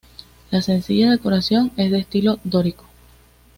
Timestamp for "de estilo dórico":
1.91-2.85